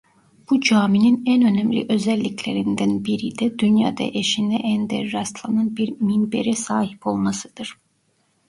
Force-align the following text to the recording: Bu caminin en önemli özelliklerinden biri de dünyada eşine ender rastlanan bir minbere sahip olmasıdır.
Bu 0.49 0.61
caminin 0.61 1.23
en 1.25 1.43
önemli 1.43 1.85
özelliklerinden 1.89 3.05
biri 3.05 3.39
de 3.39 3.59
dünyada 3.59 4.03
eşine 4.03 4.55
ender 4.55 5.11
rastlanan 5.13 5.77
bir 5.77 6.01
minbere 6.01 6.53
sahip 6.53 7.07
olmasıdır. 7.07 7.77